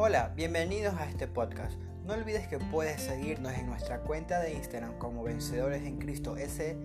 [0.00, 1.76] Hola, bienvenidos a este podcast.
[2.04, 6.76] No olvides que puedes seguirnos en nuestra cuenta de Instagram como Vencedores en Cristo S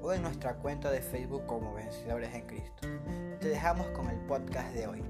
[0.00, 2.86] o en nuestra cuenta de Facebook como Vencedores en Cristo.
[3.40, 5.02] Te dejamos con el podcast de hoy.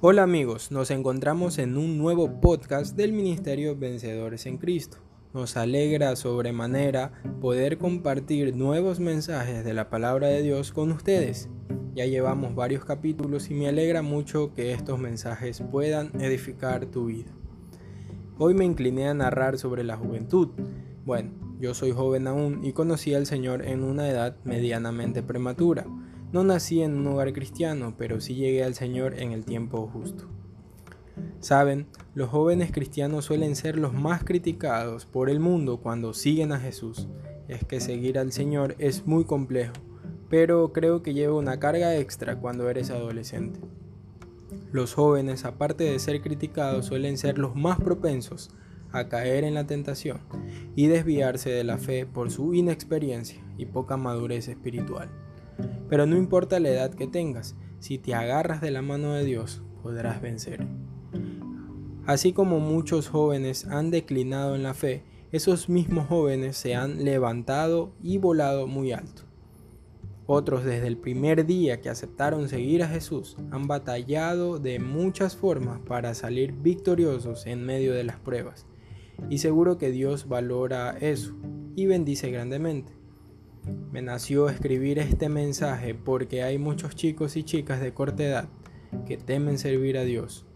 [0.00, 5.07] Hola amigos, nos encontramos en un nuevo podcast del Ministerio Vencedores en Cristo.
[5.34, 11.48] Nos alegra sobremanera poder compartir nuevos mensajes de la palabra de Dios con ustedes.
[11.94, 17.30] Ya llevamos varios capítulos y me alegra mucho que estos mensajes puedan edificar tu vida.
[18.38, 20.50] Hoy me incliné a narrar sobre la juventud.
[21.04, 25.86] Bueno, yo soy joven aún y conocí al Señor en una edad medianamente prematura
[26.30, 30.28] no nací en un hogar cristiano, pero sí llegué al Señor en el tiempo justo.
[31.40, 36.58] Saben, los jóvenes cristianos suelen ser los más criticados por el mundo cuando siguen a
[36.58, 37.08] Jesús.
[37.46, 39.74] Es que seguir al Señor es muy complejo,
[40.28, 43.60] pero creo que lleva una carga extra cuando eres adolescente.
[44.72, 48.50] Los jóvenes, aparte de ser criticados, suelen ser los más propensos
[48.92, 50.20] a caer en la tentación
[50.74, 55.08] y desviarse de la fe por su inexperiencia y poca madurez espiritual.
[55.88, 59.62] Pero no importa la edad que tengas, si te agarras de la mano de Dios,
[59.82, 60.66] podrás vencer.
[62.06, 67.92] Así como muchos jóvenes han declinado en la fe, esos mismos jóvenes se han levantado
[68.02, 69.28] y volado muy alto.
[70.30, 75.80] Otros desde el primer día que aceptaron seguir a Jesús han batallado de muchas formas
[75.80, 78.66] para salir victoriosos en medio de las pruebas.
[79.30, 81.34] Y seguro que Dios valora eso
[81.76, 82.92] y bendice grandemente.
[83.90, 88.48] Me nació escribir este mensaje porque hay muchos chicos y chicas de corta edad
[89.06, 90.46] que temen servir a Dios,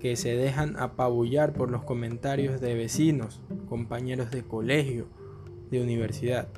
[0.00, 5.06] que se dejan apabullar por los comentarios de vecinos, compañeros de colegio,
[5.70, 6.48] de universidad,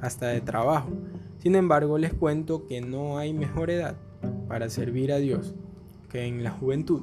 [0.00, 0.90] hasta de trabajo.
[1.38, 3.96] Sin embargo, les cuento que no hay mejor edad
[4.48, 5.54] para servir a Dios
[6.08, 7.02] que en la juventud.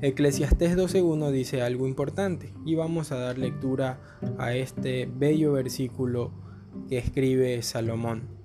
[0.00, 3.98] Eclesiastés 12.1 dice algo importante y vamos a dar lectura
[4.38, 6.30] a este bello versículo
[6.88, 8.35] que escribe Salomón.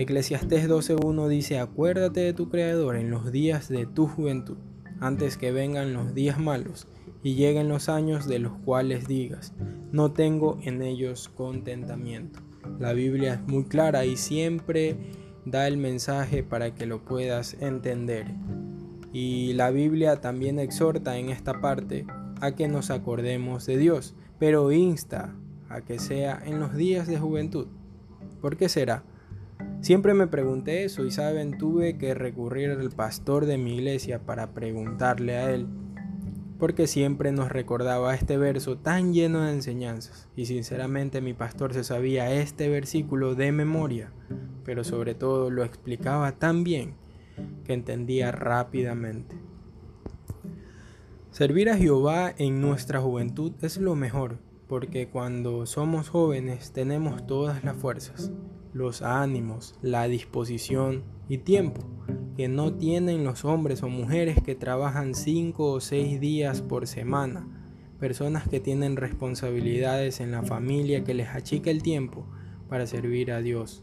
[0.00, 4.56] Eclesiastés 12.1 dice, acuérdate de tu Creador en los días de tu juventud,
[4.98, 6.88] antes que vengan los días malos
[7.22, 9.52] y lleguen los años de los cuales digas,
[9.92, 12.40] no tengo en ellos contentamiento.
[12.78, 14.96] La Biblia es muy clara y siempre
[15.44, 18.24] da el mensaje para que lo puedas entender.
[19.12, 22.06] Y la Biblia también exhorta en esta parte
[22.40, 25.36] a que nos acordemos de Dios, pero insta
[25.68, 27.66] a que sea en los días de juventud.
[28.40, 29.04] ¿Por qué será?
[29.80, 34.52] Siempre me pregunté eso y saben, tuve que recurrir al pastor de mi iglesia para
[34.52, 35.68] preguntarle a él,
[36.58, 41.82] porque siempre nos recordaba este verso tan lleno de enseñanzas, y sinceramente mi pastor se
[41.82, 44.12] sabía este versículo de memoria,
[44.64, 46.92] pero sobre todo lo explicaba tan bien
[47.64, 49.34] que entendía rápidamente.
[51.30, 57.64] Servir a Jehová en nuestra juventud es lo mejor, porque cuando somos jóvenes tenemos todas
[57.64, 58.30] las fuerzas,
[58.72, 61.82] los ánimos, la disposición y tiempo
[62.36, 67.46] que no tienen los hombres o mujeres que trabajan cinco o seis días por semana,
[67.98, 72.26] personas que tienen responsabilidades en la familia que les achica el tiempo
[72.68, 73.82] para servir a Dios.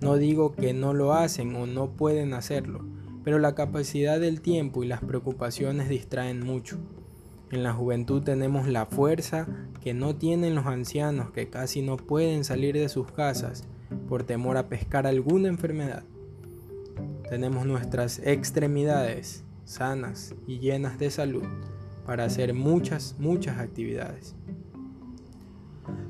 [0.00, 2.84] No digo que no lo hacen o no pueden hacerlo,
[3.24, 6.78] pero la capacidad del tiempo y las preocupaciones distraen mucho.
[7.50, 9.46] En la juventud tenemos la fuerza
[9.82, 13.64] que no tienen los ancianos que casi no pueden salir de sus casas
[14.08, 16.04] por temor a pescar alguna enfermedad.
[17.28, 21.44] Tenemos nuestras extremidades sanas y llenas de salud
[22.04, 24.36] para hacer muchas, muchas actividades.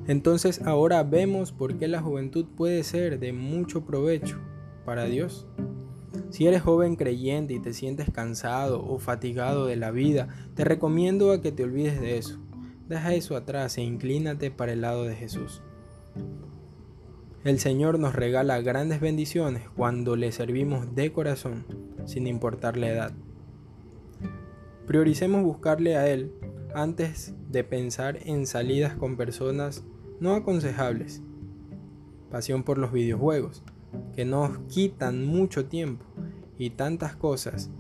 [0.07, 4.39] Entonces ahora vemos por qué la juventud puede ser de mucho provecho
[4.85, 5.47] para Dios.
[6.31, 11.33] Si eres joven creyente y te sientes cansado o fatigado de la vida, te recomiendo
[11.33, 12.39] a que te olvides de eso.
[12.89, 15.63] Deja eso atrás e inclínate para el lado de Jesús.
[17.47, 21.65] El Señor nos regala grandes bendiciones cuando le servimos de corazón,
[22.05, 23.13] sin importar la edad.
[24.89, 26.33] Prioricemos buscarle a Él
[26.75, 29.85] antes de pensar en salidas con personas
[30.19, 31.23] no aconsejables.
[32.33, 33.63] Pasión por los videojuegos
[34.17, 36.05] que nos quitan mucho tiempo
[36.59, 37.71] y tantas cosas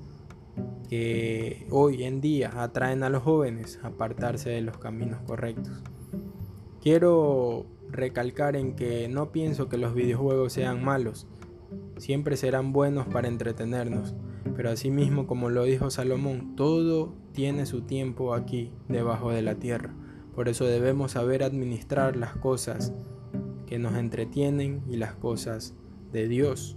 [0.89, 5.83] que hoy en día atraen a los jóvenes a apartarse de los caminos correctos.
[6.81, 11.27] Quiero recalcar en que no pienso que los videojuegos sean malos,
[11.97, 14.15] siempre serán buenos para entretenernos,
[14.55, 19.95] pero asimismo como lo dijo Salomón, todo tiene su tiempo aquí debajo de la tierra
[20.35, 22.93] Por eso debemos saber administrar las cosas
[23.67, 25.75] que nos entretienen y las cosas
[26.13, 26.77] de Dios.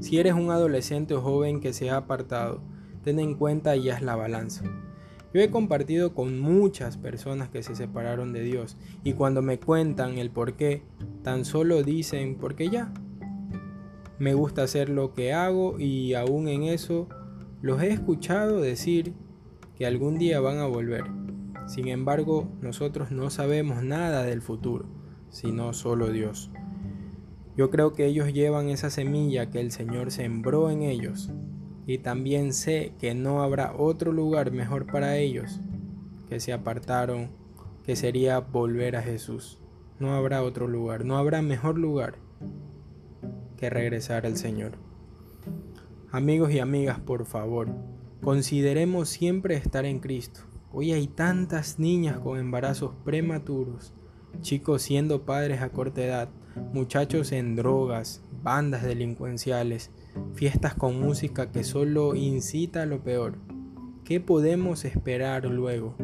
[0.00, 2.62] Si eres un adolescente o joven que se ha apartado,
[3.02, 4.64] ten en cuenta y haz la balanza.
[5.32, 10.18] Yo he compartido con muchas personas que se separaron de Dios y cuando me cuentan
[10.18, 10.82] el por qué,
[11.22, 12.92] tan solo dicen porque ya.
[14.18, 17.08] Me gusta hacer lo que hago y aún en eso
[17.62, 19.14] los he escuchado decir
[19.76, 21.04] que algún día van a volver.
[21.66, 24.86] Sin embargo, nosotros no sabemos nada del futuro,
[25.30, 26.50] sino solo Dios.
[27.56, 31.30] Yo creo que ellos llevan esa semilla que el Señor sembró en ellos
[31.86, 35.60] y también sé que no habrá otro lugar mejor para ellos
[36.28, 37.30] que se apartaron,
[37.84, 39.60] que sería volver a Jesús.
[39.98, 42.14] No habrá otro lugar, no habrá mejor lugar
[43.56, 44.72] que regresar al Señor.
[46.12, 47.68] Amigos y amigas, por favor,
[48.22, 50.40] consideremos siempre estar en Cristo.
[50.72, 53.92] Hoy hay tantas niñas con embarazos prematuros,
[54.40, 56.28] chicos siendo padres a corta edad,
[56.72, 59.90] muchachos en drogas, bandas delincuenciales,
[60.34, 63.38] fiestas con música que solo incita a lo peor.
[64.04, 65.94] ¿Qué podemos esperar luego?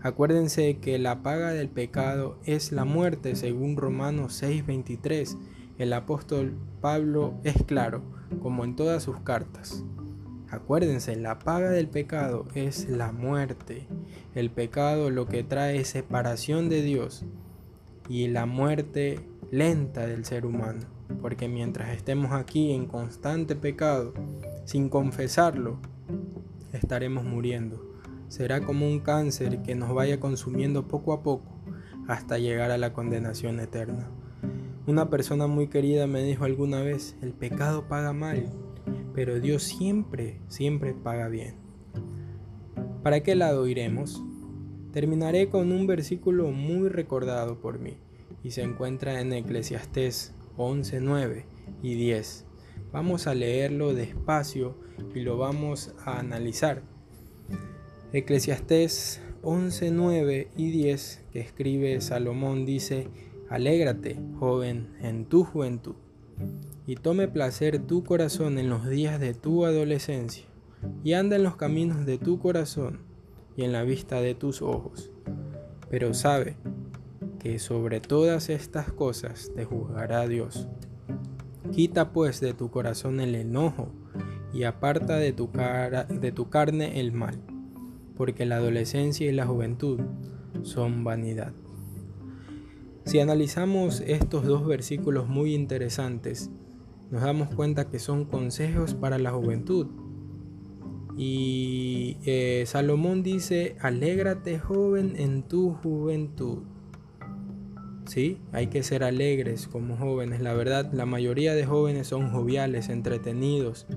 [0.00, 5.36] Acuérdense que la paga del pecado es la muerte, según Romanos 6:23.
[5.76, 8.02] El apóstol Pablo es claro,
[8.40, 9.84] como en todas sus cartas.
[10.50, 13.86] Acuérdense, la paga del pecado es la muerte.
[14.34, 17.26] El pecado lo que trae es separación de Dios
[18.08, 19.20] y la muerte
[19.50, 24.12] lenta del ser humano porque mientras estemos aquí en constante pecado,
[24.64, 25.78] sin confesarlo,
[26.72, 27.84] estaremos muriendo.
[28.28, 31.58] Será como un cáncer que nos vaya consumiendo poco a poco
[32.06, 34.08] hasta llegar a la condenación eterna.
[34.86, 38.50] Una persona muy querida me dijo alguna vez, el pecado paga mal,
[39.14, 41.56] pero Dios siempre, siempre paga bien.
[43.02, 44.22] ¿Para qué lado iremos?
[44.92, 47.98] Terminaré con un versículo muy recordado por mí
[48.42, 51.44] y se encuentra en Eclesiastés 11, 9
[51.82, 52.46] y 10.
[52.90, 54.76] Vamos a leerlo despacio
[55.14, 56.82] y lo vamos a analizar.
[58.14, 63.08] Eclesiastés 11, 9 y 10 que escribe Salomón dice,
[63.50, 65.96] Alégrate, joven, en tu juventud,
[66.86, 70.46] y tome placer tu corazón en los días de tu adolescencia,
[71.04, 73.07] y anda en los caminos de tu corazón
[73.58, 75.10] y en la vista de tus ojos.
[75.90, 76.54] Pero sabe
[77.40, 80.68] que sobre todas estas cosas te juzgará Dios.
[81.72, 83.88] Quita pues de tu corazón el enojo
[84.54, 87.40] y aparta de tu, cara, de tu carne el mal,
[88.16, 90.00] porque la adolescencia y la juventud
[90.62, 91.52] son vanidad.
[93.06, 96.48] Si analizamos estos dos versículos muy interesantes,
[97.10, 99.88] nos damos cuenta que son consejos para la juventud.
[101.20, 106.62] Y eh, Salomón dice, alégrate joven en tu juventud.
[108.06, 110.40] Sí, hay que ser alegres como jóvenes.
[110.40, 113.88] La verdad, la mayoría de jóvenes son joviales, entretenidos,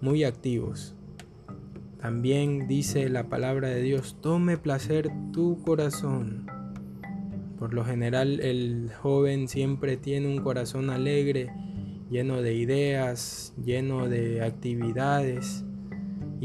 [0.00, 0.94] muy activos.
[2.00, 6.46] También dice la palabra de Dios, tome placer tu corazón.
[7.58, 11.52] Por lo general el joven siempre tiene un corazón alegre,
[12.10, 15.65] lleno de ideas, lleno de actividades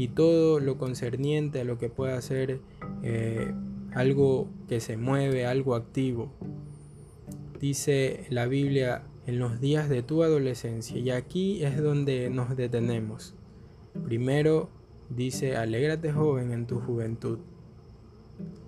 [0.02, 2.60] y todo lo concerniente a lo que pueda ser
[3.02, 3.52] eh,
[3.94, 6.32] algo que se mueve, algo activo
[7.62, 10.98] dice la Biblia en los días de tu adolescencia.
[10.98, 13.36] Y aquí es donde nos detenemos.
[14.04, 14.68] Primero
[15.08, 17.38] dice, alégrate joven en tu juventud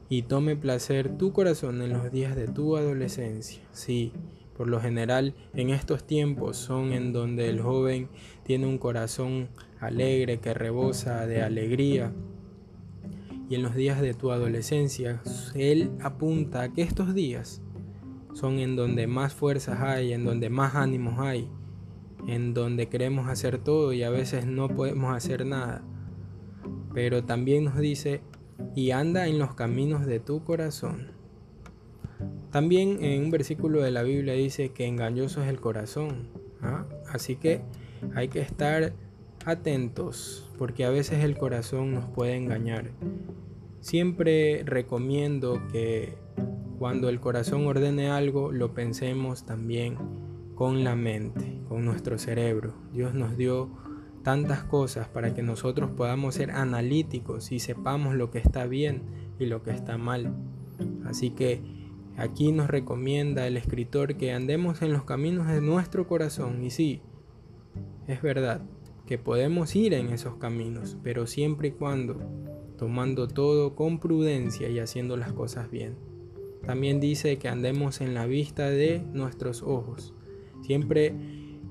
[0.08, 3.64] y tome placer tu corazón en los días de tu adolescencia.
[3.72, 4.12] Sí,
[4.56, 8.08] por lo general en estos tiempos son en donde el joven
[8.44, 9.48] tiene un corazón
[9.86, 12.12] alegre que rebosa de alegría.
[13.48, 15.22] Y en los días de tu adolescencia,
[15.54, 17.62] él apunta a que estos días
[18.32, 21.48] son en donde más fuerzas hay, en donde más ánimos hay,
[22.26, 25.82] en donde queremos hacer todo y a veces no podemos hacer nada.
[26.92, 28.22] Pero también nos dice,
[28.74, 31.12] y anda en los caminos de tu corazón.
[32.50, 36.28] También en un versículo de la Biblia dice que engañoso es el corazón.
[36.62, 36.86] ¿ah?
[37.08, 37.62] Así que
[38.14, 38.92] hay que estar
[39.46, 42.90] atentos porque a veces el corazón nos puede engañar.
[43.80, 46.16] Siempre recomiendo que
[46.78, 49.96] cuando el corazón ordene algo, lo pensemos también
[50.54, 52.74] con la mente, con nuestro cerebro.
[52.92, 53.70] Dios nos dio
[54.22, 59.02] tantas cosas para que nosotros podamos ser analíticos y sepamos lo que está bien
[59.38, 60.34] y lo que está mal.
[61.04, 61.60] Así que
[62.16, 66.64] aquí nos recomienda el escritor que andemos en los caminos de nuestro corazón.
[66.64, 67.02] Y sí,
[68.06, 68.62] es verdad
[69.06, 72.18] que podemos ir en esos caminos, pero siempre y cuando
[72.76, 75.96] tomando todo con prudencia y haciendo las cosas bien.
[76.66, 80.14] También dice que andemos en la vista de nuestros ojos.
[80.62, 81.14] Siempre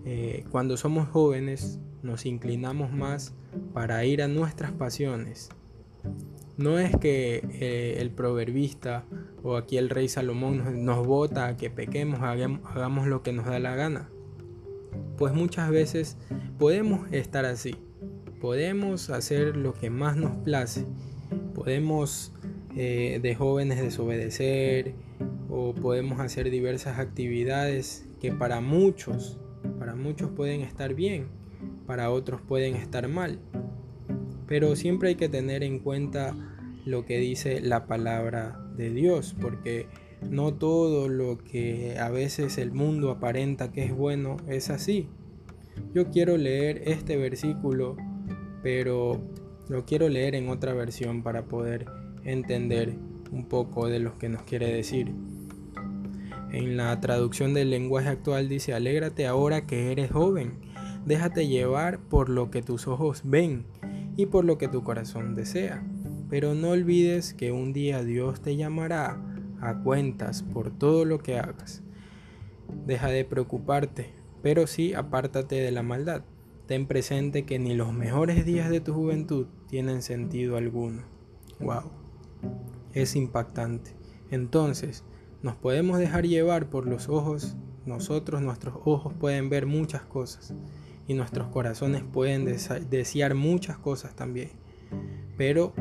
[0.05, 3.33] eh, cuando somos jóvenes nos inclinamos más
[3.73, 5.49] para ir a nuestras pasiones.
[6.57, 9.05] No es que eh, el proverbista
[9.41, 13.45] o aquí el rey Salomón nos, nos vota a que pequemos, hagamos lo que nos
[13.45, 14.09] da la gana.
[15.17, 16.17] Pues muchas veces
[16.57, 17.75] podemos estar así.
[18.41, 20.85] Podemos hacer lo que más nos place.
[21.53, 22.33] Podemos
[22.75, 24.95] eh, de jóvenes desobedecer
[25.49, 29.37] o podemos hacer diversas actividades que para muchos,
[29.77, 31.27] para muchos pueden estar bien,
[31.85, 33.39] para otros pueden estar mal.
[34.47, 36.35] Pero siempre hay que tener en cuenta
[36.85, 39.87] lo que dice la palabra de Dios, porque
[40.29, 45.07] no todo lo que a veces el mundo aparenta que es bueno es así.
[45.93, 47.97] Yo quiero leer este versículo,
[48.61, 49.21] pero
[49.69, 51.85] lo quiero leer en otra versión para poder
[52.23, 52.95] entender
[53.31, 55.13] un poco de lo que nos quiere decir.
[56.51, 60.59] En la traducción del lenguaje actual dice, alégrate ahora que eres joven,
[61.05, 63.65] déjate llevar por lo que tus ojos ven
[64.17, 65.83] y por lo que tu corazón desea.
[66.29, 69.32] Pero no olvides que un día Dios te llamará
[69.69, 71.83] a cuentas por todo lo que hagas.
[72.85, 76.23] Deja de preocuparte, pero sí apártate de la maldad.
[76.67, 81.03] Ten presente que ni los mejores días de tu juventud tienen sentido alguno.
[81.59, 82.03] Wow
[82.93, 83.91] es impactante.
[84.31, 85.03] Entonces,
[85.41, 87.55] nos podemos dejar llevar por los ojos,
[87.85, 90.53] nosotros, nuestros ojos pueden ver muchas cosas
[91.07, 94.51] y nuestros corazones pueden desear muchas cosas también.
[95.37, 95.73] Pero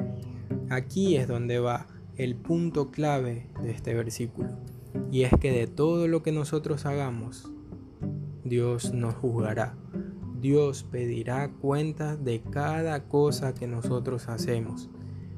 [0.68, 1.86] aquí es donde va
[2.22, 4.50] el punto clave de este versículo.
[5.10, 7.50] Y es que de todo lo que nosotros hagamos,
[8.44, 9.76] Dios nos juzgará.
[10.40, 14.90] Dios pedirá cuenta de cada cosa que nosotros hacemos.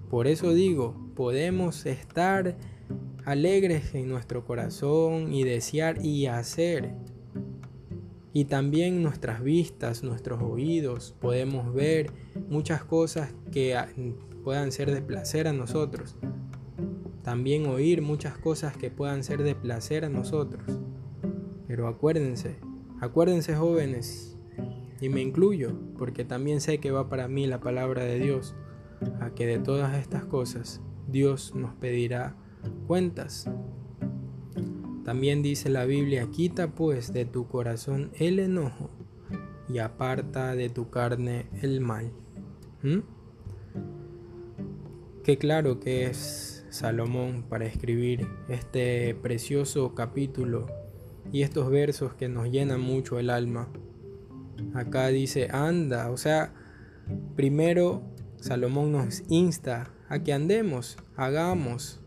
[0.08, 2.56] Por eso digo, podemos estar
[3.24, 6.94] alegres en nuestro corazón y desear y hacer.
[8.32, 12.10] Y también nuestras vistas, nuestros oídos, podemos ver
[12.48, 13.76] muchas cosas que
[14.42, 16.16] puedan ser de placer a nosotros.
[17.24, 20.62] También oír muchas cosas que puedan ser de placer a nosotros.
[21.66, 22.56] Pero acuérdense,
[23.00, 24.36] acuérdense jóvenes,
[25.00, 28.54] y me incluyo, porque también sé que va para mí la palabra de Dios,
[29.20, 32.36] a que de todas estas cosas Dios nos pedirá
[32.86, 33.50] cuentas.
[35.04, 38.90] También dice la Biblia, quita pues de tu corazón el enojo
[39.68, 42.10] y aparta de tu carne el mal.
[42.82, 43.00] ¿Mm?
[45.22, 50.66] Qué claro que es Salomón para escribir este precioso capítulo
[51.30, 53.68] y estos versos que nos llenan mucho el alma.
[54.74, 56.52] Acá dice, anda, o sea,
[57.36, 58.02] primero
[58.40, 62.00] Salomón nos insta a que andemos, hagamos,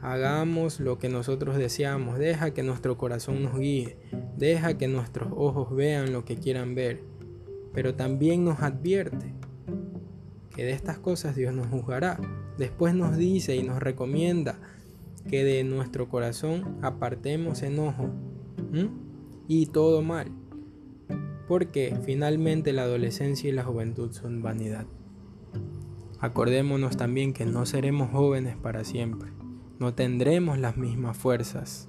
[0.00, 3.98] hagamos lo que nosotros deseamos, deja que nuestro corazón nos guíe,
[4.38, 7.02] deja que nuestros ojos vean lo que quieran ver,
[7.74, 9.34] pero también nos advierte
[10.56, 12.18] que de estas cosas Dios nos juzgará.
[12.58, 14.58] Después nos dice y nos recomienda
[15.30, 18.10] que de nuestro corazón apartemos enojo
[19.46, 20.32] y todo mal,
[21.46, 24.86] porque finalmente la adolescencia y la juventud son vanidad.
[26.18, 29.30] Acordémonos también que no seremos jóvenes para siempre,
[29.78, 31.88] no tendremos las mismas fuerzas,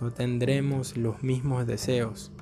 [0.00, 2.32] no tendremos los mismos deseos.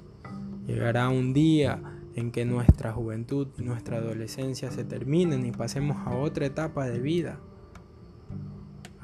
[0.68, 1.82] Llegará un día
[2.14, 7.00] en que nuestra juventud y nuestra adolescencia se terminen y pasemos a otra etapa de
[7.00, 7.40] vida.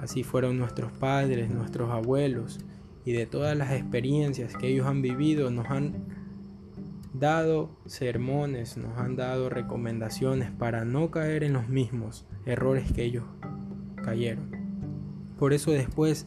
[0.04, 2.58] Así fueron nuestros padres, nuestros abuelos,
[3.06, 5.94] y de todas las experiencias que ellos han vivido nos han
[7.14, 13.24] dado sermones, nos han dado recomendaciones para no caer en los mismos errores que ellos
[14.04, 14.50] cayeron.
[15.38, 16.26] Por eso después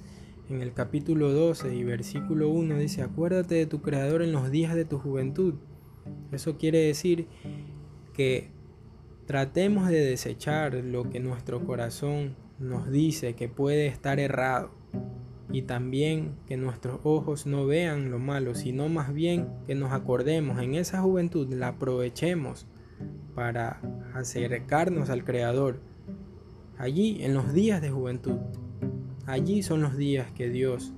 [0.49, 4.73] en el capítulo 12 y versículo 1 dice, acuérdate de tu Creador en los días
[4.73, 5.53] de tu juventud.
[6.31, 7.27] Eso quiere decir
[8.15, 8.49] que
[9.27, 14.71] tratemos de desechar lo que nuestro corazón nos dice que puede estar errado
[15.51, 20.61] y también que nuestros ojos no vean lo malo, sino más bien que nos acordemos
[20.61, 22.67] en esa juventud, la aprovechemos
[23.33, 23.79] para
[24.13, 25.79] acercarnos al Creador.
[26.77, 28.37] Allí, en los días de juventud,
[29.25, 30.93] allí son los días que Dios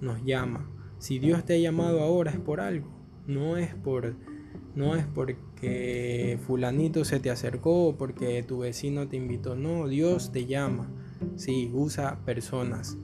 [0.00, 0.70] nos llama.
[0.98, 2.88] Si Dios te ha llamado ahora es por algo,
[3.26, 4.16] no es por
[4.74, 10.32] no es porque fulanito se te acercó o porque tu vecino te invitó, no, Dios
[10.32, 10.88] te llama.
[11.36, 12.96] Sí, usa personas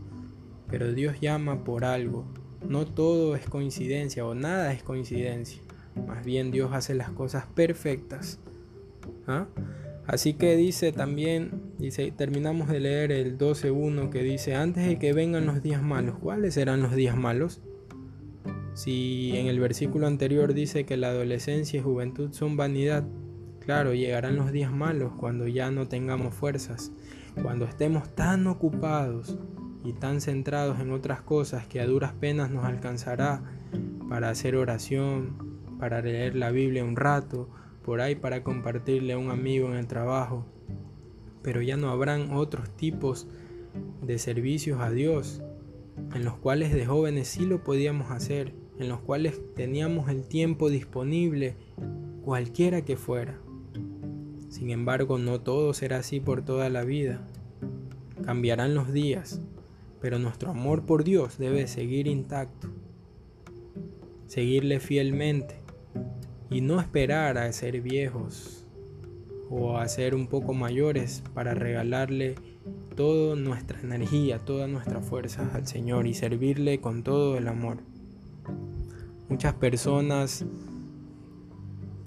[0.69, 2.25] pero Dios llama por algo.
[2.69, 5.63] No todo es coincidencia o nada es coincidencia.
[6.07, 8.41] Más bien Dios hace las cosas perfectas.
[9.27, 9.47] ¿Ah?
[10.07, 15.13] Así que dice también, Dice, terminamos de leer el 12.1 que dice, antes de que
[15.13, 17.61] vengan los días malos, ¿cuáles serán los días malos?
[18.75, 23.05] Si en el versículo anterior dice que la adolescencia y juventud son vanidad,
[23.61, 26.91] claro, llegarán los días malos cuando ya no tengamos fuerzas,
[27.41, 29.39] cuando estemos tan ocupados
[29.85, 33.45] y tan centrados en otras cosas que a duras penas nos alcanzará
[34.09, 37.49] para hacer oración, para leer la Biblia un rato,
[37.85, 40.47] por ahí para compartirle a un amigo en el trabajo,
[41.43, 43.29] pero ya no habrán otros tipos
[44.03, 45.43] de servicios a Dios,
[46.13, 50.71] en los cuales de jóvenes sí lo podíamos hacer, en los cuales teníamos el tiempo
[50.71, 51.57] disponible,
[52.25, 53.39] cualquiera que fuera.
[54.49, 57.27] Sin embargo, no todo será así por toda la vida.
[58.25, 59.41] Cambiarán los días,
[60.01, 62.69] pero nuestro amor por Dios debe seguir intacto.
[64.27, 65.57] Seguirle fielmente
[66.51, 68.65] y no esperar a ser viejos
[69.51, 72.37] o a ser un poco mayores para regalarle
[72.97, 77.79] toda nuestra energía, toda nuestra fuerza al Señor y servirle con todo el amor.
[79.35, 80.45] Muchas personas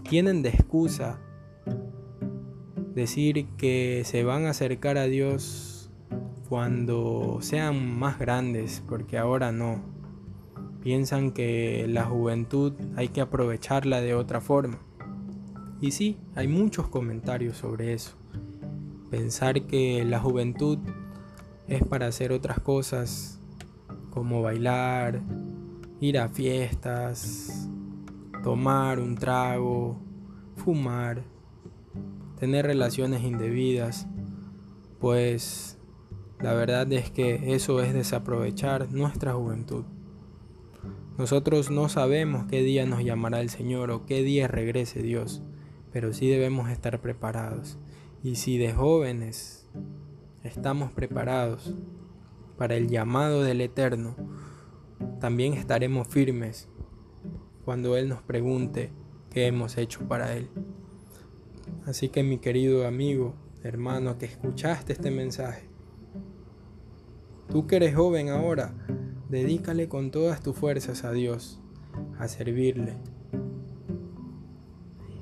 [0.09, 1.19] tienen de excusa
[2.95, 5.91] decir que se van a acercar a Dios
[6.47, 9.81] cuando sean más grandes, porque ahora no.
[10.81, 14.79] Piensan que la juventud hay que aprovecharla de otra forma.
[15.81, 18.15] Y sí, hay muchos comentarios sobre eso.
[19.11, 20.79] Pensar que la juventud
[21.67, 23.41] es para hacer otras cosas
[24.11, 25.21] como bailar,
[25.99, 27.69] ir a fiestas,
[28.43, 29.99] tomar un trago,
[30.55, 31.23] fumar,
[32.39, 34.07] tener relaciones indebidas,
[34.99, 35.77] pues
[36.39, 39.85] la verdad es que eso es desaprovechar nuestra juventud.
[41.17, 45.41] Nosotros no sabemos qué día nos llamará el Señor o qué día regrese Dios
[45.91, 47.79] pero sí debemos estar preparados.
[48.23, 49.67] Y si de jóvenes
[50.43, 51.73] estamos preparados
[52.55, 54.15] para el llamado del Eterno,
[55.19, 56.67] también estaremos firmes
[57.65, 58.91] cuando Él nos pregunte
[59.29, 60.49] qué hemos hecho para Él.
[61.85, 65.67] Así que mi querido amigo, hermano, que escuchaste este mensaje,
[67.49, 68.73] tú que eres joven ahora,
[69.29, 71.59] dedícale con todas tus fuerzas a Dios,
[72.19, 72.95] a servirle,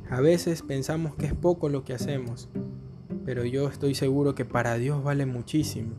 [0.09, 2.47] a veces pensamos que es poco lo que hacemos,
[3.25, 5.95] pero yo estoy seguro que para Dios vale muchísimo.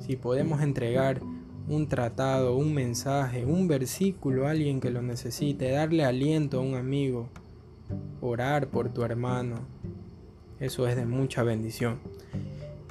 [0.00, 1.20] Si podemos entregar
[1.68, 6.74] un tratado, un mensaje, un versículo a alguien que lo necesite, darle aliento a un
[6.74, 7.28] amigo,
[8.20, 9.60] orar por tu hermano,
[10.60, 11.98] eso es de mucha bendición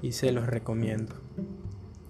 [0.01, 1.15] y se los recomiendo.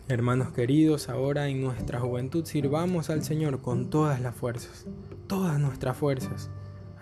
[0.07, 4.85] Hermanos queridos, ahora en nuestra juventud sirvamos al Señor con todas las fuerzas,
[5.27, 6.49] todas nuestras fuerzas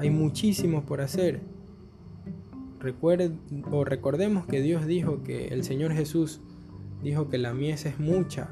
[0.02, 1.42] hay muchísimo por hacer.
[2.80, 3.32] Recuerde,
[3.70, 6.42] o recordemos que Dios dijo que el Señor Jesús
[7.04, 8.50] dijo que la mies es mucha,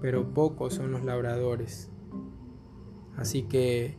[0.00, 1.90] pero pocos son los labradores.
[3.16, 3.96] Así que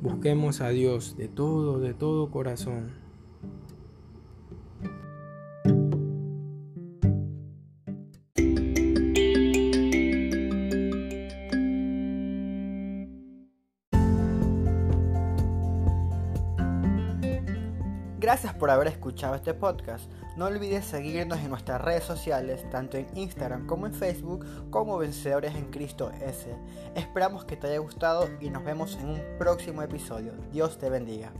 [0.00, 3.01] busquemos a Dios de todo, de todo corazón
[18.32, 20.10] Gracias por haber escuchado este podcast.
[20.38, 25.54] No olvides seguirnos en nuestras redes sociales, tanto en Instagram como en Facebook, como Vencedores
[25.54, 26.48] en Cristo S.
[26.94, 30.32] Esperamos que te haya gustado y nos vemos en un próximo episodio.
[30.50, 31.30] Dios te bendiga.